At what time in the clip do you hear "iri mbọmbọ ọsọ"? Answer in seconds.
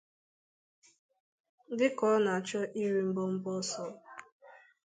2.83-3.83